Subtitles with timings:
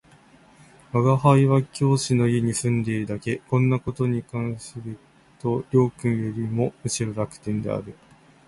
[0.93, 4.97] 吾輩は教師の家に住んでいるだけ、こんな事に関する
[5.37, 7.93] と両君よりもむしろ楽天である